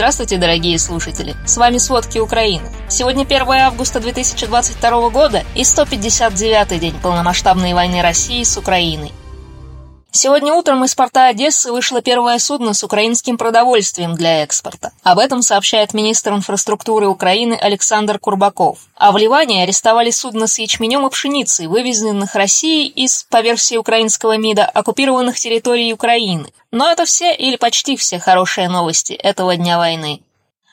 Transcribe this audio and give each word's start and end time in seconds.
Здравствуйте, 0.00 0.38
дорогие 0.38 0.78
слушатели! 0.78 1.36
С 1.44 1.58
вами 1.58 1.76
«Сводки 1.76 2.18
Украины». 2.18 2.66
Сегодня 2.88 3.24
1 3.24 3.42
августа 3.50 4.00
2022 4.00 5.10
года 5.10 5.44
и 5.54 5.60
159-й 5.60 6.78
день 6.78 6.94
полномасштабной 7.02 7.74
войны 7.74 8.00
России 8.00 8.42
с 8.42 8.56
Украиной. 8.56 9.12
Сегодня 10.12 10.52
утром 10.52 10.84
из 10.84 10.94
порта 10.96 11.26
Одессы 11.26 11.70
вышло 11.70 12.02
первое 12.02 12.38
судно 12.40 12.74
с 12.74 12.82
украинским 12.82 13.38
продовольствием 13.38 14.16
для 14.16 14.42
экспорта. 14.42 14.90
Об 15.04 15.20
этом 15.20 15.40
сообщает 15.40 15.94
министр 15.94 16.32
инфраструктуры 16.32 17.06
Украины 17.06 17.54
Александр 17.54 18.18
Курбаков. 18.18 18.80
А 18.96 19.12
в 19.12 19.18
Ливане 19.18 19.62
арестовали 19.62 20.10
судно 20.10 20.48
с 20.48 20.58
ячменем 20.58 21.06
и 21.06 21.10
пшеницей, 21.10 21.68
вывезенных 21.68 22.34
Россией 22.34 22.88
из, 22.88 23.24
по 23.30 23.40
версии 23.40 23.76
украинского 23.76 24.36
МИДа, 24.36 24.64
оккупированных 24.64 25.38
территорий 25.38 25.92
Украины. 25.94 26.52
Но 26.72 26.90
это 26.90 27.04
все 27.04 27.32
или 27.32 27.54
почти 27.54 27.96
все 27.96 28.18
хорошие 28.18 28.68
новости 28.68 29.12
этого 29.12 29.56
дня 29.56 29.78
войны. 29.78 30.22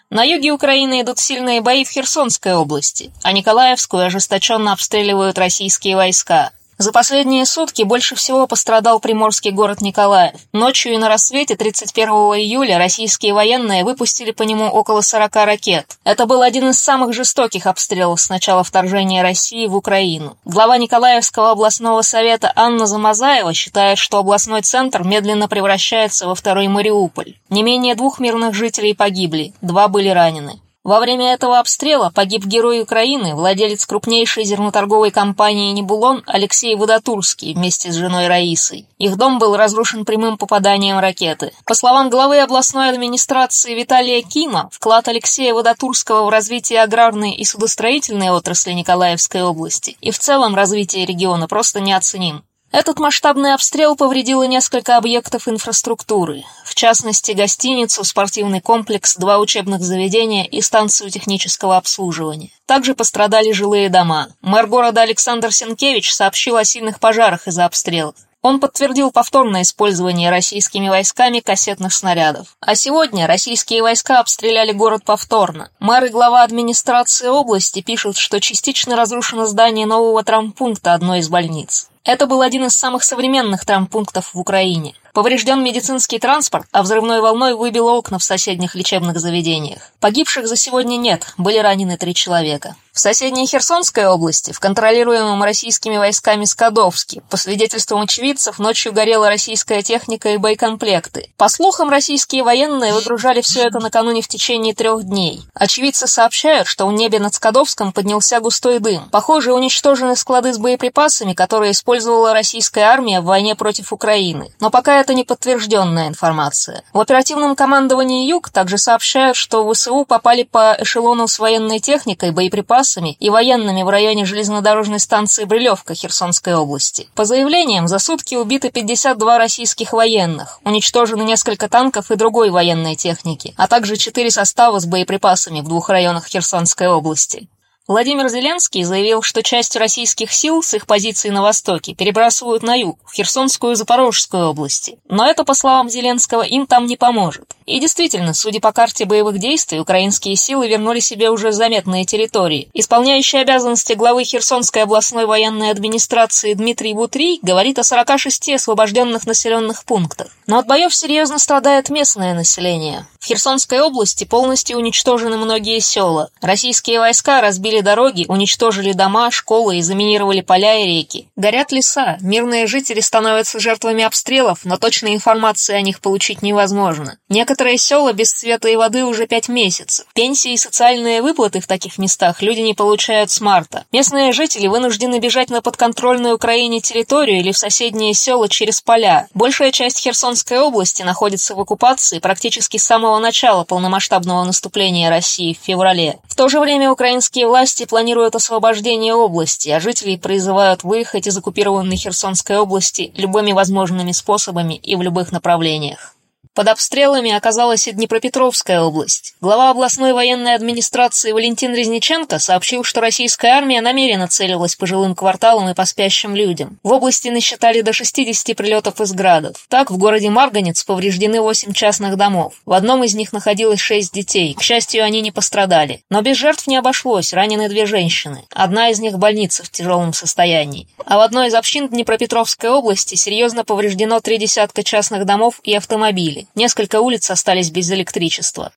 На 0.10 0.24
юге 0.24 0.52
Украины 0.52 1.02
идут 1.02 1.20
сильные 1.20 1.62
бои 1.62 1.84
в 1.84 1.90
Херсонской 1.90 2.56
области, 2.56 3.12
а 3.24 3.34
Николаевскую 3.34 4.06
ожесточенно 4.06 4.72
обстреливают 4.72 5.38
российские 5.38 5.96
войска. 5.98 6.52
За 6.78 6.92
последние 6.92 7.48
сутки 7.48 7.82
больше 7.82 8.16
всего 8.16 8.46
пострадал 8.46 9.00
приморский 9.00 9.50
город 9.50 9.82
Николаев. 9.82 10.36
Ночью 10.54 10.94
и 10.94 10.98
на 10.98 11.10
рассвете 11.10 11.56
31 11.56 12.08
июля 12.38 12.78
российские 12.78 13.34
военные 13.34 13.84
выпустили 13.84 14.30
по 14.30 14.44
нему 14.44 14.66
около 14.66 15.02
40 15.02 15.36
ракет. 15.38 15.98
Это 16.04 16.28
был 16.28 16.44
один 16.44 16.70
из 16.70 16.80
самых 16.80 17.14
жестоких 17.14 17.66
обстрелов 17.66 18.22
с 18.22 18.30
начала 18.30 18.64
вторжения 18.64 19.24
России 19.24 19.66
в 19.66 19.76
Украину. 19.76 20.38
Глава 20.46 20.78
Николаевского 20.78 21.50
областного 21.50 22.04
совета 22.04 22.54
Анна 22.56 22.86
Замазаева 22.86 23.56
считает, 23.56 23.98
что 23.98 24.20
областной 24.20 24.62
центр 24.62 25.04
медленно 25.04 25.48
превращается 25.48 26.28
во 26.28 26.36
второй 26.36 26.68
Мариуполь. 26.68 27.38
Не 27.50 27.64
менее 27.64 27.96
двух 27.96 28.20
мирных 28.20 28.54
жителей 28.54 28.94
погибли, 28.94 29.52
два 29.62 29.88
были 29.88 30.10
ранены. 30.10 30.62
Во 30.88 31.02
время 31.02 31.34
этого 31.34 31.60
обстрела 31.60 32.12
погиб 32.16 32.46
герой 32.46 32.82
Украины, 32.82 33.36
владелец 33.36 33.86
крупнейшей 33.86 34.46
зерноторговой 34.46 35.12
компании 35.12 35.74
«Небулон» 35.74 36.24
Алексей 36.26 36.76
Водотурский 36.76 37.54
вместе 37.54 37.92
с 37.92 37.96
женой 37.96 38.30
Раисой. 38.30 38.88
Их 38.98 39.18
дом 39.18 39.38
был 39.38 39.58
разрушен 39.58 40.06
прямым 40.06 40.38
попаданием 40.38 40.98
ракеты. 41.00 41.52
По 41.66 41.74
словам 41.74 42.10
главы 42.10 42.40
областной 42.40 42.88
администрации 42.88 43.74
Виталия 43.74 44.22
Кима, 44.22 44.70
вклад 44.72 45.10
Алексея 45.10 45.54
Водотурского 45.54 46.24
в 46.24 46.30
развитие 46.30 46.82
аграрной 46.82 47.34
и 47.34 47.44
судостроительной 47.44 48.30
отрасли 48.30 48.72
Николаевской 48.72 49.44
области 49.44 49.98
и 50.00 50.12
в 50.12 50.20
целом 50.20 50.56
развитие 50.56 51.06
региона 51.06 51.50
просто 51.50 51.82
неоценим. 51.82 52.47
Этот 52.72 53.00
масштабный 53.00 53.54
обстрел 53.54 53.96
повредил 53.96 54.44
несколько 54.44 54.98
объектов 54.98 55.48
инфраструктуры, 55.48 56.44
в 56.66 56.76
частности 56.76 57.32
гостиницу, 57.32 58.04
спортивный 58.04 58.60
комплекс, 58.60 59.16
два 59.16 59.40
учебных 59.40 59.82
заведения 59.82 60.44
и 60.44 60.62
станцию 60.62 61.10
технического 61.10 61.78
обслуживания. 61.78 62.52
Также 62.66 62.94
пострадали 62.94 63.54
жилые 63.54 63.90
дома. 63.90 64.28
Мэр 64.42 64.68
города 64.68 65.02
Александр 65.02 65.54
Сенкевич 65.54 66.14
сообщил 66.14 66.58
о 66.58 66.66
сильных 66.66 67.00
пожарах 67.00 67.48
из-за 67.48 67.66
обстрелов. 67.66 68.16
Он 68.42 68.60
подтвердил 68.60 69.12
повторное 69.12 69.64
использование 69.64 70.30
российскими 70.30 70.90
войсками 70.90 71.40
кассетных 71.40 71.94
снарядов. 71.94 72.56
А 72.60 72.76
сегодня 72.76 73.28
российские 73.28 73.82
войска 73.82 74.20
обстреляли 74.20 74.74
город 74.74 75.04
повторно. 75.04 75.70
Мэр 75.80 76.06
и 76.06 76.10
глава 76.10 76.44
администрации 76.44 77.28
области 77.28 77.82
пишут, 77.82 78.18
что 78.18 78.40
частично 78.40 78.96
разрушено 78.96 79.48
здание 79.48 79.86
нового 79.86 80.24
травмпункта 80.24 80.94
одной 80.94 81.20
из 81.20 81.30
больниц. 81.30 81.90
Это 82.08 82.26
был 82.26 82.42
один 82.42 82.64
из 82.64 82.72
самых 82.72 83.04
современных 83.04 83.66
травмпунктов 83.66 84.34
в 84.34 84.40
Украине. 84.40 84.96
Поврежден 85.14 85.62
медицинский 85.62 86.20
транспорт, 86.20 86.66
а 86.72 86.82
взрывной 86.82 87.20
волной 87.20 87.54
выбило 87.54 87.92
окна 87.92 88.18
в 88.18 88.24
соседних 88.24 88.76
лечебных 88.76 89.20
заведениях. 89.20 89.92
Погибших 90.00 90.48
за 90.48 90.56
сегодня 90.56 90.96
нет, 90.96 91.34
были 91.38 91.58
ранены 91.58 91.98
три 91.98 92.14
человека. 92.14 92.76
В 92.94 93.00
соседней 93.00 93.46
Херсонской 93.46 94.08
области, 94.08 94.52
в 94.52 94.60
контролируемом 94.60 95.44
российскими 95.44 95.98
войсками 95.98 96.46
Скадовске, 96.46 97.22
по 97.30 97.38
свидетельствам 97.38 98.02
очевидцев, 98.02 98.58
ночью 98.58 98.92
горела 98.92 99.30
российская 99.30 99.84
техника 99.84 100.30
и 100.30 100.38
боекомплекты. 100.38 101.30
По 101.38 101.48
слухам, 101.48 101.90
российские 101.90 102.42
военные 102.42 102.96
выгружали 102.96 103.42
все 103.42 103.68
это 103.68 103.80
накануне 103.80 104.24
в 104.24 104.28
течение 104.28 104.74
трех 104.74 105.04
дней. 105.04 105.44
Очевидцы 105.54 106.08
сообщают, 106.08 106.68
что 106.68 106.88
в 106.88 106.92
небе 106.92 107.20
над 107.20 107.36
Скадовском 107.36 107.92
поднялся 107.92 108.40
густой 108.40 108.80
дым. 108.80 109.08
Похоже, 109.12 109.54
уничтожены 109.54 110.16
склады 110.16 110.52
с 110.52 110.58
боеприпасами, 110.58 111.34
которые 111.34 111.76
использовала 111.98 112.34
российская 112.34 112.82
армия 112.82 113.22
в 113.22 113.26
войне 113.26 113.56
против 113.56 113.92
Украины. 113.92 114.52
Но 114.60 114.70
пока 114.70 115.00
это 115.00 115.16
не 115.16 115.24
подтвержденная 115.24 116.08
информация. 116.08 116.84
В 116.94 117.00
оперативном 117.00 117.56
командовании 117.56 118.30
«Юг» 118.30 118.52
также 118.52 118.78
сообщают, 118.78 119.36
что 119.36 119.68
ВСУ 119.74 120.06
попали 120.06 120.44
по 120.44 120.78
эшелону 120.80 121.28
с 121.28 121.40
военной 121.40 121.80
техникой, 121.80 122.32
боеприпасами 122.32 123.18
и 123.20 123.32
военными 123.32 123.82
в 123.82 123.90
районе 123.90 124.26
железнодорожной 124.26 125.00
станции 125.00 125.46
Брилевка 125.46 125.96
Херсонской 125.96 126.54
области. 126.54 127.08
По 127.16 127.26
заявлениям, 127.26 127.88
за 127.88 127.98
сутки 127.98 128.36
убиты 128.36 128.70
52 128.70 129.38
российских 129.40 129.94
военных, 129.94 130.60
уничтожены 130.64 131.24
несколько 131.24 131.68
танков 131.68 132.12
и 132.12 132.16
другой 132.16 132.52
военной 132.52 132.96
техники, 132.96 133.56
а 133.58 133.68
также 133.68 133.98
четыре 133.98 134.30
состава 134.30 134.80
с 134.80 134.86
боеприпасами 134.86 135.62
в 135.62 135.68
двух 135.68 135.90
районах 135.90 136.28
Херсонской 136.28 136.88
области. 136.88 137.48
Владимир 137.88 138.28
Зеленский 138.28 138.84
заявил, 138.84 139.22
что 139.22 139.42
часть 139.42 139.78
российских 139.78 140.34
сил 140.34 140.62
с 140.62 140.74
их 140.74 140.86
позиций 140.88 141.30
на 141.30 141.42
востоке 141.42 141.96
перебрасывают 141.96 142.62
на 142.62 142.76
юг, 142.76 143.00
в 143.06 143.14
Херсонскую 143.14 143.72
и 143.72 143.76
Запорожскую 143.76 144.50
области. 144.50 145.00
Но 145.08 145.26
это, 145.26 145.46
по 145.46 145.54
словам 145.54 145.90
Зеленского, 145.90 146.42
им 146.42 146.68
там 146.68 146.86
не 146.86 146.98
поможет. 146.98 147.56
И 147.66 147.80
действительно, 147.80 148.34
судя 148.34 148.60
по 148.60 148.74
карте 148.74 149.06
боевых 149.06 149.40
действий, 149.40 149.80
украинские 149.80 150.36
силы 150.36 150.68
вернули 150.68 151.00
себе 151.00 151.30
уже 151.30 151.54
заметные 151.54 152.06
территории. 152.06 152.70
Исполняющий 152.74 153.38
обязанности 153.38 153.94
главы 153.94 154.26
Херсонской 154.26 154.84
областной 154.84 155.26
военной 155.26 155.72
администрации 155.72 156.56
Дмитрий 156.56 156.94
Бутрий 156.94 157.40
говорит 157.42 157.80
о 157.80 157.84
46 157.84 158.50
освобожденных 158.50 159.26
населенных 159.26 159.86
пунктах. 159.86 160.28
Но 160.46 160.60
от 160.60 160.68
боев 160.68 160.96
серьезно 160.96 161.40
страдает 161.40 161.90
местное 161.90 162.34
население. 162.34 163.06
В 163.20 163.26
Херсонской 163.26 163.82
области 163.82 164.24
полностью 164.24 164.78
уничтожены 164.78 165.36
многие 165.36 165.80
села. 165.80 166.30
Российские 166.42 167.00
войска 167.00 167.42
разбили 167.42 167.77
дороги, 167.82 168.26
уничтожили 168.28 168.94
дома, 168.94 169.32
школы 169.32 169.78
и 169.78 169.82
заминировали 169.82 170.42
поля 170.42 170.76
и 170.76 170.86
реки. 170.86 171.28
Горят 171.36 171.72
леса, 171.72 172.18
мирные 172.22 172.68
жители 172.68 173.00
становятся 173.00 173.60
жертвами 173.60 174.04
обстрелов, 174.04 174.60
но 174.64 174.78
точной 174.78 175.16
информации 175.16 175.76
о 175.76 175.82
них 175.82 176.02
получить 176.02 176.42
невозможно. 176.42 177.18
Некоторые 177.30 177.78
села 177.78 178.14
без 178.14 178.32
света 178.32 178.70
и 178.70 178.76
воды 178.76 179.06
уже 179.06 179.28
пять 179.28 179.50
месяцев. 179.50 180.06
Пенсии 180.14 180.54
и 180.54 180.58
социальные 180.58 181.22
выплаты 181.22 181.60
в 181.60 181.68
таких 181.68 181.98
местах 181.98 182.42
люди 182.42 182.62
не 182.62 182.74
получают 182.74 183.30
с 183.30 183.42
марта. 183.42 183.86
Местные 183.92 184.32
жители 184.34 184.68
вынуждены 184.68 185.20
бежать 185.20 185.50
на 185.50 185.62
подконтрольную 185.62 186.36
Украине 186.36 186.80
территорию 186.80 187.40
или 187.40 187.52
в 187.52 187.58
соседние 187.58 188.14
села 188.14 188.50
через 188.50 188.82
поля. 188.82 189.28
Большая 189.34 189.72
часть 189.72 190.00
Херсонской 190.00 190.60
области 190.60 191.04
находится 191.04 191.56
в 191.56 191.60
оккупации 191.60 192.20
практически 192.20 192.78
с 192.78 192.86
самого 192.86 193.20
начала 193.20 193.64
полномасштабного 193.64 194.44
наступления 194.44 195.10
России 195.10 195.54
в 195.54 195.66
феврале. 195.66 196.20
В 196.28 196.36
то 196.36 196.50
же 196.50 196.60
время 196.60 196.92
украинские 196.92 197.48
власти 197.48 197.67
планируют 197.86 198.36
освобождение 198.36 199.14
области, 199.14 199.70
а 199.70 199.80
жителей 199.80 200.18
призывают 200.18 200.84
выехать 200.84 201.28
из 201.28 201.38
оккупированной 201.38 201.96
Херсонской 201.96 202.58
области 202.58 203.12
любыми 203.16 203.52
возможными 203.52 204.12
способами 204.12 204.76
и 204.76 204.96
в 204.96 205.02
любых 205.02 205.32
направлениях. 205.32 206.17
Под 206.58 206.70
обстрелами 206.70 207.34
оказалась 207.34 207.88
и 207.88 207.92
Днепропетровская 207.92 208.82
область. 208.82 209.36
Глава 209.42 209.70
областной 209.70 210.14
военной 210.14 210.56
администрации 210.56 211.32
Валентин 211.32 211.76
Резниченко 211.76 212.40
сообщил, 212.40 212.84
что 212.84 213.00
российская 213.00 213.50
армия 213.50 213.80
намеренно 213.80 214.28
целилась 214.28 214.76
по 214.76 214.88
жилым 214.88 215.14
кварталам 215.14 215.70
и 215.70 215.76
по 215.76 215.86
спящим 215.86 216.36
людям. 216.36 216.80
В 216.82 216.94
области 216.94 217.28
насчитали 217.28 217.82
до 217.82 217.94
60 217.94 218.58
прилетов 218.58 219.00
из 219.00 219.12
градов. 219.14 219.68
Так, 219.70 219.92
в 219.92 220.00
городе 220.00 220.32
Марганец 220.32 220.84
повреждены 220.84 221.42
8 221.42 221.74
частных 221.74 222.18
домов. 222.18 222.56
В 222.66 222.74
одном 222.74 223.04
из 223.04 223.14
них 223.14 223.34
находилось 223.34 223.80
6 223.80 224.12
детей. 224.12 224.56
К 224.56 224.64
счастью, 224.64 225.04
они 225.04 225.22
не 225.22 225.32
пострадали. 225.32 226.02
Но 226.10 226.24
без 226.24 226.38
жертв 226.38 226.66
не 226.66 226.78
обошлось, 226.78 227.34
ранены 227.34 227.70
две 227.70 227.86
женщины. 227.86 228.46
Одна 228.50 228.90
из 228.90 229.00
них 229.00 229.14
в 229.14 229.20
больнице 229.20 229.62
в 229.62 229.70
тяжелом 229.70 230.12
состоянии. 230.12 230.88
А 231.06 231.18
в 231.18 231.22
одной 231.22 231.50
из 231.50 231.54
общин 231.54 231.88
Днепропетровской 231.88 232.72
области 232.72 233.14
серьезно 233.14 233.64
повреждено 233.64 234.22
три 234.22 234.40
десятка 234.40 234.84
частных 234.84 235.26
домов 235.26 235.60
и 235.64 235.76
автомобилей. 235.76 236.47
Несколько 236.56 237.02
улиц 237.02 237.30
остались 237.30 237.70
без 237.70 237.92
электричества. 237.92 238.72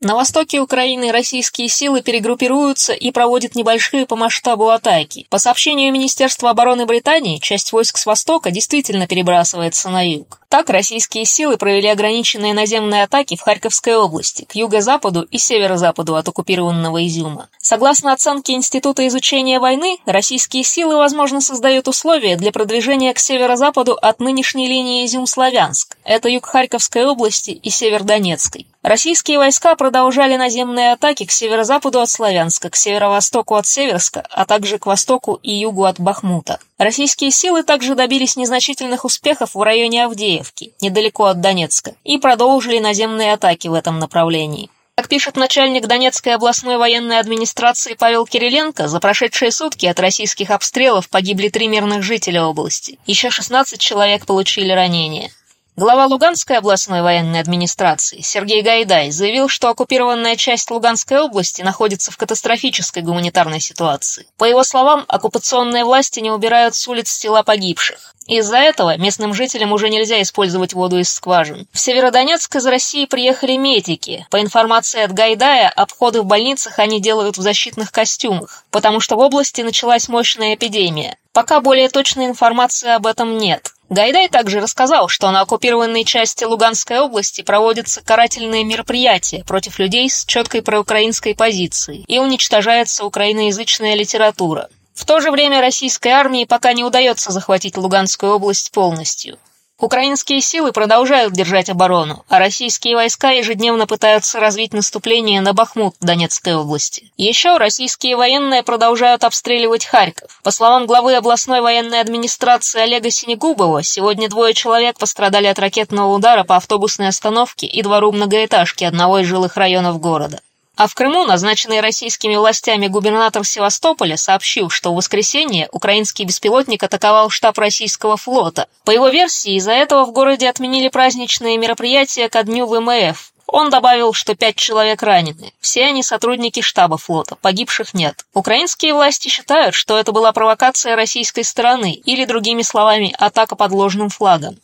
На 0.00 0.14
востоке 0.14 0.60
Украины 0.60 1.10
российские 1.10 1.68
силы 1.68 2.02
перегруппируются 2.02 2.92
и 2.92 3.10
проводят 3.10 3.56
небольшие 3.56 4.06
по 4.06 4.14
масштабу 4.14 4.68
атаки. 4.68 5.26
По 5.28 5.38
сообщению 5.38 5.92
Министерства 5.92 6.50
обороны 6.50 6.86
Британии, 6.86 7.38
часть 7.40 7.72
войск 7.72 7.98
с 7.98 8.06
востока 8.06 8.52
действительно 8.52 9.08
перебрасывается 9.08 9.88
на 9.90 10.08
юг. 10.08 10.40
Так, 10.50 10.70
российские 10.70 11.26
силы 11.26 11.58
провели 11.58 11.88
ограниченные 11.88 12.54
наземные 12.54 13.02
атаки 13.02 13.36
в 13.36 13.42
Харьковской 13.42 13.96
области, 13.96 14.46
к 14.46 14.54
юго-западу 14.54 15.22
и 15.30 15.36
северо-западу 15.36 16.16
от 16.16 16.26
оккупированного 16.26 17.06
Изюма. 17.06 17.50
Согласно 17.58 18.14
оценке 18.14 18.54
Института 18.54 19.06
изучения 19.08 19.60
войны, 19.60 19.98
российские 20.06 20.64
силы, 20.64 20.96
возможно, 20.96 21.42
создают 21.42 21.86
условия 21.86 22.36
для 22.36 22.50
продвижения 22.50 23.12
к 23.12 23.18
северо-западу 23.18 23.98
от 24.00 24.20
нынешней 24.20 24.68
линии 24.68 25.04
Изюм-Славянск. 25.04 25.98
Это 26.02 26.30
юг 26.30 26.46
Харьковской 26.46 27.04
области 27.04 27.50
и 27.50 27.68
север 27.68 28.02
Донецкой. 28.04 28.66
Российские 28.82 29.36
войска 29.36 29.74
продолжали 29.74 30.36
наземные 30.36 30.92
атаки 30.92 31.26
к 31.26 31.30
северо-западу 31.30 32.00
от 32.00 32.08
Славянска, 32.08 32.70
к 32.70 32.76
северо-востоку 32.76 33.54
от 33.54 33.66
Северска, 33.66 34.26
а 34.30 34.46
также 34.46 34.78
к 34.78 34.86
востоку 34.86 35.38
и 35.42 35.52
югу 35.52 35.84
от 35.84 36.00
Бахмута. 36.00 36.58
Российские 36.78 37.32
силы 37.32 37.64
также 37.64 37.96
добились 37.96 38.36
незначительных 38.36 39.04
успехов 39.04 39.54
в 39.54 39.62
районе 39.62 40.04
Авдеевки, 40.04 40.72
недалеко 40.80 41.24
от 41.24 41.40
Донецка, 41.40 41.96
и 42.04 42.18
продолжили 42.18 42.78
наземные 42.78 43.32
атаки 43.32 43.66
в 43.66 43.74
этом 43.74 43.98
направлении. 43.98 44.70
Как 44.94 45.08
пишет 45.08 45.36
начальник 45.36 45.88
Донецкой 45.88 46.34
областной 46.34 46.76
военной 46.76 47.18
администрации 47.18 47.94
Павел 47.94 48.26
Кириленко, 48.26 48.86
за 48.86 49.00
прошедшие 49.00 49.50
сутки 49.50 49.86
от 49.86 49.98
российских 49.98 50.50
обстрелов 50.50 51.08
погибли 51.08 51.48
три 51.48 51.66
мирных 51.66 52.04
жителя 52.04 52.44
области. 52.44 52.98
Еще 53.06 53.30
16 53.30 53.80
человек 53.80 54.24
получили 54.24 54.70
ранения. 54.70 55.32
Глава 55.78 56.06
Луганской 56.06 56.58
областной 56.58 57.02
военной 57.02 57.38
администрации 57.38 58.20
Сергей 58.20 58.62
Гайдай 58.62 59.12
заявил, 59.12 59.48
что 59.48 59.68
оккупированная 59.68 60.34
часть 60.34 60.72
Луганской 60.72 61.20
области 61.20 61.62
находится 61.62 62.10
в 62.10 62.16
катастрофической 62.16 63.00
гуманитарной 63.04 63.60
ситуации. 63.60 64.26
По 64.38 64.44
его 64.44 64.64
словам, 64.64 65.04
оккупационные 65.06 65.84
власти 65.84 66.18
не 66.18 66.32
убирают 66.32 66.74
с 66.74 66.88
улиц 66.88 67.16
тела 67.18 67.44
погибших. 67.44 68.16
Из-за 68.26 68.56
этого 68.56 68.98
местным 68.98 69.32
жителям 69.32 69.72
уже 69.72 69.88
нельзя 69.88 70.20
использовать 70.20 70.74
воду 70.74 70.98
из 70.98 71.12
скважин. 71.12 71.68
В 71.72 71.78
Северодонецк 71.78 72.56
из 72.56 72.66
России 72.66 73.06
приехали 73.06 73.56
медики. 73.56 74.26
По 74.30 74.40
информации 74.40 75.02
от 75.02 75.12
Гайдая, 75.12 75.68
обходы 75.68 76.22
в 76.22 76.24
больницах 76.24 76.80
они 76.80 77.00
делают 77.00 77.38
в 77.38 77.40
защитных 77.40 77.92
костюмах, 77.92 78.64
потому 78.72 78.98
что 78.98 79.14
в 79.14 79.20
области 79.20 79.60
началась 79.60 80.08
мощная 80.08 80.56
эпидемия. 80.56 81.16
Пока 81.32 81.60
более 81.60 81.88
точной 81.88 82.26
информации 82.26 82.90
об 82.90 83.06
этом 83.06 83.38
нет. 83.38 83.74
Гайдай 83.90 84.28
также 84.28 84.60
рассказал, 84.60 85.08
что 85.08 85.30
на 85.30 85.40
оккупированной 85.40 86.04
части 86.04 86.44
Луганской 86.44 86.98
области 86.98 87.40
проводятся 87.40 88.02
карательные 88.02 88.62
мероприятия 88.62 89.44
против 89.44 89.78
людей 89.78 90.10
с 90.10 90.26
четкой 90.26 90.60
проукраинской 90.60 91.34
позицией 91.34 92.04
и 92.06 92.18
уничтожается 92.18 93.06
украиноязычная 93.06 93.94
литература. 93.94 94.68
В 94.92 95.06
то 95.06 95.20
же 95.20 95.30
время 95.30 95.62
российской 95.62 96.08
армии 96.08 96.44
пока 96.44 96.74
не 96.74 96.84
удается 96.84 97.32
захватить 97.32 97.78
Луганскую 97.78 98.32
область 98.32 98.72
полностью. 98.72 99.38
Украинские 99.80 100.40
силы 100.40 100.72
продолжают 100.72 101.32
держать 101.32 101.70
оборону, 101.70 102.24
а 102.28 102.40
российские 102.40 102.96
войска 102.96 103.30
ежедневно 103.30 103.86
пытаются 103.86 104.40
развить 104.40 104.72
наступление 104.72 105.40
на 105.40 105.52
Бахмут 105.52 105.94
Донецкой 106.00 106.56
области. 106.56 107.12
Еще 107.16 107.56
российские 107.58 108.16
военные 108.16 108.64
продолжают 108.64 109.22
обстреливать 109.22 109.84
Харьков. 109.84 110.40
По 110.42 110.50
словам 110.50 110.86
главы 110.86 111.14
областной 111.14 111.60
военной 111.60 112.00
администрации 112.00 112.80
Олега 112.80 113.10
Синегубова, 113.10 113.84
сегодня 113.84 114.28
двое 114.28 114.52
человек 114.52 114.98
пострадали 114.98 115.46
от 115.46 115.60
ракетного 115.60 116.12
удара 116.12 116.42
по 116.42 116.56
автобусной 116.56 117.06
остановке 117.06 117.66
и 117.66 117.80
двору 117.80 118.10
многоэтажки 118.10 118.82
одного 118.82 119.20
из 119.20 119.28
жилых 119.28 119.56
районов 119.56 120.00
города. 120.00 120.40
А 120.78 120.86
в 120.86 120.94
Крыму 120.94 121.24
назначенный 121.24 121.80
российскими 121.80 122.36
властями 122.36 122.86
губернатор 122.86 123.44
Севастополя 123.44 124.16
сообщил, 124.16 124.70
что 124.70 124.92
в 124.92 124.94
воскресенье 124.94 125.68
украинский 125.72 126.24
беспилотник 126.24 126.84
атаковал 126.84 127.30
штаб 127.30 127.58
российского 127.58 128.16
флота. 128.16 128.68
По 128.84 128.92
его 128.92 129.08
версии, 129.08 129.56
из-за 129.56 129.72
этого 129.72 130.04
в 130.04 130.12
городе 130.12 130.48
отменили 130.48 130.86
праздничные 130.86 131.58
мероприятия 131.58 132.28
ко 132.28 132.44
дню 132.44 132.64
ВМФ. 132.66 133.32
Он 133.48 133.70
добавил, 133.70 134.12
что 134.12 134.36
пять 134.36 134.54
человек 134.54 135.02
ранены. 135.02 135.52
Все 135.60 135.84
они 135.86 136.04
сотрудники 136.04 136.60
штаба 136.60 136.96
флота, 136.96 137.34
погибших 137.34 137.92
нет. 137.92 138.24
Украинские 138.32 138.94
власти 138.94 139.26
считают, 139.26 139.74
что 139.74 139.98
это 139.98 140.12
была 140.12 140.30
провокация 140.30 140.94
российской 140.94 141.42
стороны 141.42 141.92
или, 141.92 142.24
другими 142.24 142.62
словами, 142.62 143.16
атака 143.18 143.56
под 143.56 143.72
ложным 143.72 144.10
флагом. 144.10 144.56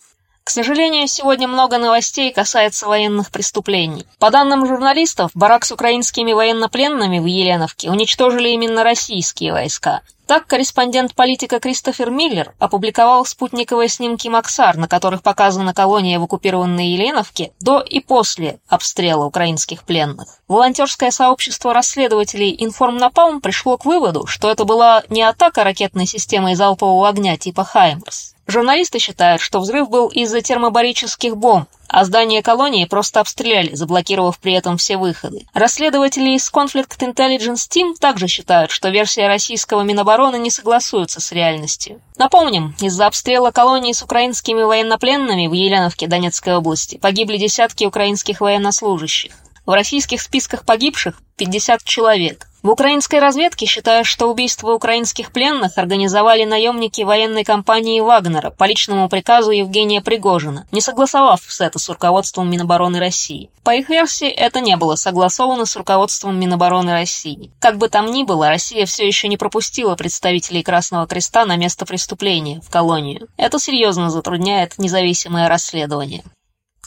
К 0.45 0.51
сожалению, 0.51 1.09
сегодня 1.09 1.49
много 1.49 1.79
новостей 1.79 2.31
касается 2.31 2.87
военных 2.87 3.31
преступлений. 3.31 4.05
По 4.19 4.31
данным 4.31 4.67
журналистов, 4.67 5.31
барак 5.33 5.65
с 5.65 5.73
украинскими 5.73 6.35
военнопленными 6.35 7.19
в 7.19 7.25
Еленовке 7.25 7.91
уничтожили 7.91 8.51
именно 8.51 8.85
российские 8.85 9.53
войска. 9.55 10.03
Так, 10.27 10.47
корреспондент 10.47 11.15
политика 11.15 11.61
Кристофер 11.61 12.11
Миллер 12.11 12.55
опубликовал 12.59 13.25
спутниковые 13.25 13.89
снимки 13.89 14.29
Максар, 14.29 14.77
на 14.77 14.87
которых 14.87 15.23
показана 15.23 15.73
колония 15.73 16.19
в 16.19 16.25
оккупированной 16.25 16.89
Еленовке 16.89 17.53
до 17.61 17.81
и 17.81 18.01
после 18.01 18.61
обстрела 18.69 19.25
украинских 19.25 19.85
пленных. 19.85 20.41
Волонтерское 20.47 21.11
сообщество 21.11 21.73
расследователей 21.73 22.55
Информнапалм 22.59 23.41
пришло 23.41 23.79
к 23.79 23.87
выводу, 23.87 24.27
что 24.27 24.51
это 24.51 24.65
была 24.65 25.03
не 25.09 25.23
атака 25.23 25.65
ракетной 25.65 26.07
системой 26.07 26.55
залпового 26.55 27.09
огня 27.09 27.39
типа 27.39 27.65
«Хаймерс». 27.65 28.34
Журналисты 28.47 28.99
считают, 28.99 29.41
что 29.41 29.61
взрыв 29.61 29.89
был 29.89 30.09
из-за 30.09 30.43
термобарических 30.43 31.37
бомб, 31.37 31.69
а 31.89 32.05
здание 32.05 32.43
колонии 32.43 32.85
просто 32.85 33.21
обстреляли, 33.21 33.75
заблокировав 33.75 34.39
при 34.39 34.53
этом 34.53 34.77
все 34.77 34.97
выходы. 34.97 35.47
Расследователи 35.55 36.31
из 36.31 36.51
Conflict 36.53 36.99
Intelligence 36.99 37.69
Team 37.71 37.95
также 37.99 38.29
считают, 38.29 38.71
что 38.71 38.91
версия 38.91 39.29
российского 39.29 39.83
Минобороны 39.83 40.37
не 40.37 40.51
согласуется 40.51 41.21
с 41.21 41.33
реальностью. 41.33 42.01
Напомним, 42.17 42.75
из-за 42.81 43.07
обстрела 43.07 43.51
колонии 43.51 43.93
с 43.93 44.03
украинскими 44.03 44.63
военнопленными 44.63 45.47
в 45.47 45.53
Еленовке 45.53 46.07
Донецкой 46.07 46.57
области 46.57 46.97
погибли 46.97 47.39
десятки 47.39 47.85
украинских 47.85 48.41
военнослужащих. 48.41 49.33
В 49.65 49.71
российских 49.71 50.21
списках 50.21 50.67
погибших 50.67 51.23
50 51.37 51.83
человек. 51.85 52.49
В 52.65 52.71
украинской 52.71 53.19
разведке 53.19 53.67
считают, 53.67 54.07
что 54.07 54.31
убийство 54.31 54.73
украинских 54.73 55.33
пленных 55.33 55.77
организовали 55.77 56.45
наемники 56.45 57.03
военной 57.03 57.45
компании 57.45 58.01
«Вагнера» 58.01 58.49
по 58.49 58.65
личному 58.65 59.11
приказу 59.11 59.51
Евгения 59.51 60.01
Пригожина, 60.01 60.67
не 60.73 60.81
согласовав 60.81 61.43
это 61.61 61.79
с 61.79 61.91
руководством 61.91 62.51
Минобороны 62.51 63.01
России. 63.01 63.51
По 63.65 63.75
их 63.75 63.91
версии, 63.91 64.31
это 64.31 64.61
не 64.61 64.79
было 64.79 64.95
согласовано 64.95 65.67
с 65.67 65.77
руководством 65.77 66.41
Минобороны 66.41 66.93
России. 66.93 67.51
Как 67.59 67.77
бы 67.77 67.91
там 67.91 68.11
ни 68.11 68.23
было, 68.23 68.49
Россия 68.49 68.87
все 68.87 69.07
еще 69.07 69.29
не 69.29 69.37
пропустила 69.37 69.95
представителей 69.95 70.63
Красного 70.63 71.07
Креста 71.07 71.45
на 71.45 71.57
место 71.57 71.85
преступления, 71.85 72.63
в 72.63 72.71
колонию. 72.71 73.29
Это 73.37 73.59
серьезно 73.59 74.09
затрудняет 74.09 74.79
независимое 74.79 75.51
расследование. 75.51 76.25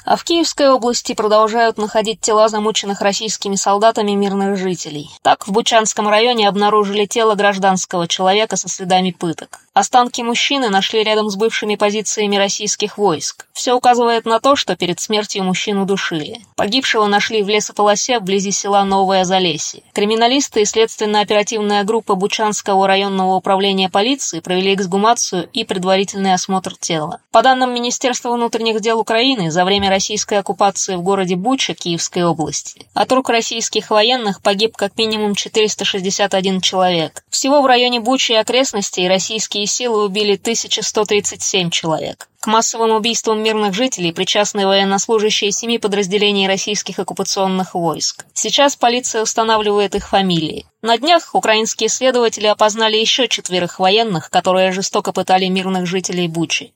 А 0.09 0.15
в 0.15 0.24
Киевской 0.24 0.69
области 0.69 1.13
продолжают 1.13 1.77
находить 1.77 2.21
тела 2.21 2.48
замученных 2.48 3.01
российскими 3.01 3.56
солдатами 3.56 4.13
мирных 4.13 4.57
жителей. 4.57 5.09
Так, 5.21 5.45
в 5.45 5.51
Бучанском 5.51 6.07
районе 6.07 6.48
обнаружили 6.48 7.06
тело 7.06 7.36
гражданского 7.36 8.07
человека 8.07 8.56
со 8.56 8.69
следами 8.69 9.12
пыток. 9.12 9.59
Останки 9.74 10.21
мужчины 10.21 10.69
нашли 10.69 11.04
рядом 11.04 11.30
с 11.30 11.36
бывшими 11.36 11.75
позициями 11.75 12.38
российских 12.38 12.98
войск. 12.98 13.48
Все 13.51 13.74
указывает 13.74 14.25
на 14.25 14.39
то, 14.39 14.56
что 14.56 14.77
перед 14.77 15.00
смертью 15.01 15.44
мужчину 15.44 15.86
душили. 15.86 16.39
Погибшего 16.56 17.06
нашли 17.06 17.44
в 17.44 17.50
лесополосе 17.50 18.19
вблизи 18.19 18.51
села 18.51 18.86
Новое 18.86 19.26
Залесье. 19.26 19.83
Криминалисты 19.94 20.61
и 20.61 20.66
следственно-оперативная 20.66 21.83
группа 21.83 22.16
Бучанского 22.16 22.87
районного 22.87 23.35
управления 23.35 23.90
полиции 23.90 24.40
провели 24.40 24.73
эксгумацию 24.73 25.49
и 25.52 25.66
предварительный 25.66 26.33
осмотр 26.33 26.76
тела. 26.76 27.19
По 27.31 27.44
данным 27.44 27.73
Министерства 27.73 28.31
внутренних 28.31 28.80
дел 28.80 28.99
Украины, 28.99 29.52
за 29.52 29.66
время 29.66 29.92
российской 29.97 30.37
оккупации 30.37 30.94
в 30.95 31.01
городе 31.01 31.35
Буча 31.35 31.73
Киевской 31.73 32.23
области 32.23 32.85
от 32.94 33.11
рук 33.11 33.30
российских 33.30 33.89
военных 33.89 34.44
погиб 34.44 34.77
как 34.77 34.95
минимум 34.95 35.33
461 35.33 36.61
человек. 36.61 37.23
Всего 37.31 37.63
в 37.63 37.66
районе 37.66 37.99
Бучи 37.99 38.33
и 38.33 38.35
окрестностей 38.35 39.07
российские 39.07 39.66
силы 39.66 40.06
убили 40.06 40.35
1137 40.35 41.71
человек. 41.71 42.30
К 42.39 42.45
массовым 42.45 42.92
убийствам 42.92 43.42
мирных 43.42 43.73
жителей 43.73 44.13
причастны 44.13 44.68
военнослужащие 44.68 45.51
семи 45.51 45.80
подразделений 45.80 46.47
российских 46.47 46.99
оккупационных 46.99 47.73
войск. 47.73 48.25
Сейчас 48.33 48.75
полиция 48.75 49.23
устанавливает 49.23 49.95
их 49.95 50.07
фамилии. 50.07 50.68
На 50.83 50.99
днях 50.99 51.33
украинские 51.33 51.89
следователи 51.89 52.45
опознали 52.45 52.97
еще 52.97 53.27
четверых 53.27 53.80
военных, 53.80 54.30
которые 54.30 54.71
жестоко 54.71 55.11
пытали 55.11 55.47
мирных 55.47 55.87
жителей 55.87 56.27
Бучи. 56.27 56.71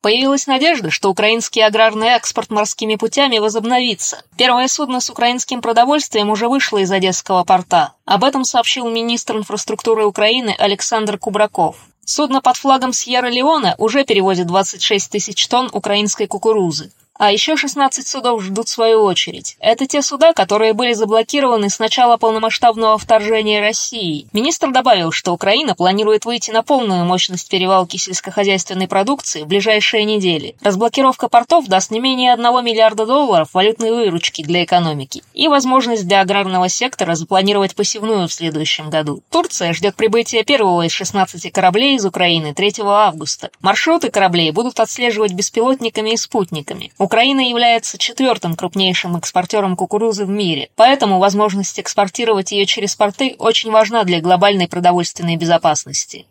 Появилась 0.00 0.46
надежда, 0.46 0.90
что 0.90 1.10
украинский 1.10 1.60
аграрный 1.60 2.08
экспорт 2.08 2.50
морскими 2.50 2.94
путями 2.94 3.38
возобновится. 3.38 4.22
Первое 4.36 4.68
судно 4.68 5.00
с 5.00 5.10
украинским 5.10 5.60
продовольствием 5.60 6.30
уже 6.30 6.48
вышло 6.48 6.78
из 6.78 6.92
Одесского 6.92 7.42
порта. 7.42 7.94
Об 8.04 8.22
этом 8.22 8.44
сообщил 8.44 8.88
министр 8.88 9.38
инфраструктуры 9.38 10.06
Украины 10.06 10.54
Александр 10.56 11.18
Кубраков. 11.18 11.76
Судно 12.04 12.40
под 12.40 12.56
флагом 12.56 12.92
Сьерра-Леоне 12.92 13.74
уже 13.76 14.04
перевозит 14.04 14.46
26 14.46 15.10
тысяч 15.10 15.48
тонн 15.48 15.68
украинской 15.72 16.26
кукурузы. 16.26 16.92
А 17.18 17.32
еще 17.32 17.56
16 17.56 18.06
судов 18.06 18.42
ждут 18.42 18.68
свою 18.68 19.02
очередь. 19.02 19.56
Это 19.58 19.86
те 19.86 20.02
суда, 20.02 20.32
которые 20.32 20.72
были 20.72 20.92
заблокированы 20.92 21.68
с 21.68 21.80
начала 21.80 22.16
полномасштабного 22.16 22.96
вторжения 22.96 23.60
России. 23.60 24.28
Министр 24.32 24.70
добавил, 24.70 25.10
что 25.10 25.32
Украина 25.32 25.74
планирует 25.74 26.24
выйти 26.24 26.52
на 26.52 26.62
полную 26.62 27.04
мощность 27.04 27.50
перевалки 27.50 27.96
сельскохозяйственной 27.96 28.86
продукции 28.86 29.42
в 29.42 29.48
ближайшие 29.48 30.04
недели. 30.04 30.54
Разблокировка 30.60 31.28
портов 31.28 31.66
даст 31.66 31.90
не 31.90 31.98
менее 31.98 32.34
1 32.34 32.64
миллиарда 32.64 33.04
долларов 33.04 33.48
валютной 33.52 33.90
выручки 33.90 34.44
для 34.44 34.62
экономики 34.62 35.24
и 35.34 35.48
возможность 35.48 36.06
для 36.06 36.20
аграрного 36.20 36.68
сектора 36.68 37.16
запланировать 37.16 37.74
посевную 37.74 38.28
в 38.28 38.32
следующем 38.32 38.90
году. 38.90 39.24
Турция 39.30 39.72
ждет 39.72 39.96
прибытия 39.96 40.44
первого 40.44 40.86
из 40.86 40.92
16 40.92 41.50
кораблей 41.50 41.96
из 41.96 42.06
Украины 42.06 42.54
3 42.54 42.74
августа. 42.84 43.50
Маршруты 43.60 44.10
кораблей 44.10 44.52
будут 44.52 44.78
отслеживать 44.78 45.32
беспилотниками 45.32 46.10
и 46.10 46.16
спутниками. 46.16 46.92
Украина 47.08 47.40
является 47.40 47.96
четвертым 47.96 48.54
крупнейшим 48.54 49.16
экспортером 49.16 49.76
кукурузы 49.76 50.26
в 50.26 50.28
мире, 50.28 50.68
поэтому 50.76 51.18
возможность 51.18 51.80
экспортировать 51.80 52.52
ее 52.52 52.66
через 52.66 52.96
порты 52.96 53.34
очень 53.38 53.70
важна 53.70 54.04
для 54.04 54.20
глобальной 54.20 54.68
продовольственной 54.68 55.36
безопасности. 55.36 56.26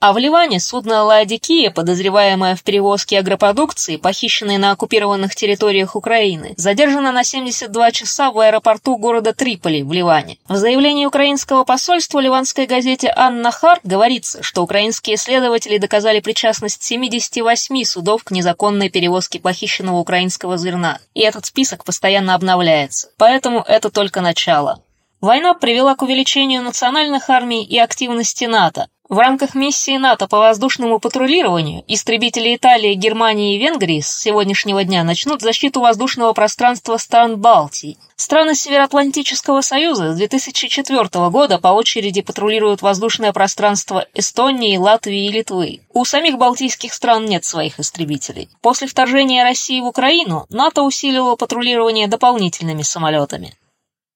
А 0.00 0.12
в 0.12 0.18
Ливане 0.18 0.60
судно 0.60 1.02
«Ладикия», 1.02 1.72
подозреваемое 1.72 2.54
в 2.54 2.62
перевозке 2.62 3.18
агропродукции, 3.18 3.96
похищенной 3.96 4.56
на 4.56 4.70
оккупированных 4.70 5.34
территориях 5.34 5.96
Украины, 5.96 6.54
задержано 6.56 7.10
на 7.10 7.24
72 7.24 7.90
часа 7.90 8.30
в 8.30 8.38
аэропорту 8.38 8.96
города 8.96 9.32
Триполи 9.32 9.82
в 9.82 9.92
Ливане. 9.92 10.38
В 10.48 10.54
заявлении 10.54 11.04
украинского 11.04 11.64
посольства 11.64 12.20
ливанской 12.20 12.66
газете 12.66 13.12
«Анна 13.16 13.50
Хар» 13.50 13.80
говорится, 13.82 14.40
что 14.40 14.62
украинские 14.62 15.16
следователи 15.16 15.78
доказали 15.78 16.20
причастность 16.20 16.84
78 16.84 17.82
судов 17.82 18.22
к 18.22 18.30
незаконной 18.30 18.90
перевозке 18.90 19.40
похищенного 19.40 19.96
украинского 19.96 20.58
зерна, 20.58 21.00
и 21.14 21.22
этот 21.22 21.44
список 21.46 21.84
постоянно 21.84 22.36
обновляется. 22.36 23.08
Поэтому 23.16 23.64
это 23.66 23.90
только 23.90 24.20
начало. 24.20 24.80
Война 25.20 25.54
привела 25.54 25.96
к 25.96 26.02
увеличению 26.02 26.62
национальных 26.62 27.28
армий 27.28 27.64
и 27.64 27.76
активности 27.76 28.44
НАТО, 28.44 28.86
в 29.08 29.16
рамках 29.18 29.54
миссии 29.54 29.96
НАТО 29.96 30.28
по 30.28 30.38
воздушному 30.38 30.98
патрулированию 30.98 31.82
истребители 31.88 32.54
Италии, 32.54 32.94
Германии 32.94 33.56
и 33.56 33.58
Венгрии 33.58 34.00
с 34.00 34.08
сегодняшнего 34.08 34.84
дня 34.84 35.02
начнут 35.02 35.40
защиту 35.40 35.80
воздушного 35.80 36.34
пространства 36.34 36.98
стран 36.98 37.40
Балтии. 37.40 37.96
Страны 38.16 38.54
Североатлантического 38.54 39.62
союза 39.62 40.12
с 40.12 40.16
2004 40.16 41.30
года 41.30 41.58
по 41.58 41.68
очереди 41.68 42.20
патрулируют 42.20 42.82
воздушное 42.82 43.32
пространство 43.32 44.06
Эстонии, 44.12 44.76
Латвии 44.76 45.26
и 45.26 45.32
Литвы. 45.32 45.80
У 45.92 46.04
самих 46.04 46.36
балтийских 46.36 46.92
стран 46.92 47.24
нет 47.24 47.44
своих 47.44 47.80
истребителей. 47.80 48.50
После 48.60 48.88
вторжения 48.88 49.42
России 49.42 49.80
в 49.80 49.86
Украину 49.86 50.46
НАТО 50.50 50.82
усилило 50.82 51.36
патрулирование 51.36 52.08
дополнительными 52.08 52.82
самолетами. 52.82 53.54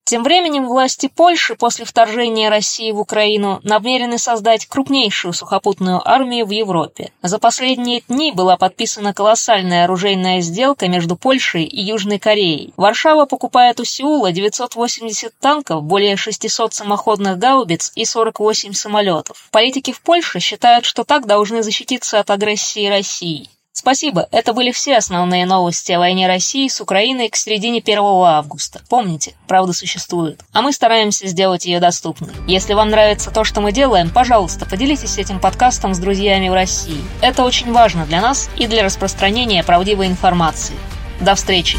Тем 0.05 0.25
временем 0.25 0.67
власти 0.67 1.09
Польши 1.09 1.55
после 1.55 1.85
вторжения 1.85 2.49
России 2.51 2.91
в 2.91 2.99
Украину 2.99 3.61
намерены 3.63 4.19
создать 4.19 4.67
крупнейшую 4.67 5.33
сухопутную 5.33 6.07
армию 6.07 6.45
в 6.45 6.51
Европе. 6.51 7.13
За 7.23 7.39
последние 7.39 8.03
дни 8.09 8.33
была 8.33 8.57
подписана 8.57 9.15
колоссальная 9.15 9.85
оружейная 9.85 10.41
сделка 10.41 10.89
между 10.89 11.15
Польшей 11.17 11.65
и 11.65 11.81
Южной 11.81 12.19
Кореей. 12.19 12.75
Варшава 12.77 13.27
покупает 13.27 13.79
у 13.79 13.85
Сеула 13.85 14.33
980 14.33 15.33
танков, 15.39 15.85
более 15.85 16.17
600 16.17 16.75
самоходных 16.75 17.39
гаубиц 17.39 17.93
и 17.95 18.05
48 18.05 18.73
самолетов. 18.73 19.49
Политики 19.53 19.93
в 19.93 20.03
Польше 20.03 20.41
считают, 20.41 20.85
что 20.85 21.05
так 21.05 21.27
должны 21.27 21.63
защититься 21.63 22.19
от 22.19 22.29
агрессии 22.31 22.89
России. 22.89 23.49
Спасибо, 23.73 24.29
это 24.31 24.53
были 24.53 24.71
все 24.71 24.99
основные 24.99 25.47
новости 25.47 25.93
о 25.93 25.99
войне 25.99 26.27
России 26.27 26.69
с 26.69 26.81
Украиной 26.81 27.31
к 27.31 27.37
середине 27.37 27.81
1 27.81 27.99
августа. 27.99 28.83
Помните, 28.89 29.35
правда 29.49 29.73
существует. 29.73 30.41
А 30.53 30.61
мы 30.61 30.73
стараемся 30.73 31.27
сделать 31.27 31.65
ее 31.65 31.81
доступной. 31.81 32.35
Если 32.47 32.75
вам 32.75 32.91
нравится 32.91 33.31
то, 33.31 33.45
что 33.45 33.63
мы 33.63 33.73
делаем, 33.73 34.11
пожалуйста, 34.11 34.67
поделитесь 34.67 35.19
этим 35.19 35.41
подкастом 35.41 35.95
с 35.95 35.99
друзьями 35.99 36.51
в 36.51 36.55
России. 36.55 37.03
Это 37.23 37.45
очень 37.45 37.73
важно 37.73 38.05
для 38.05 38.21
нас 38.21 38.51
и 38.57 38.67
для 38.67 38.85
распространения 38.85 39.65
правдивой 39.65 40.07
информации. 40.07 40.77
До 41.21 41.35
встречи! 41.35 41.79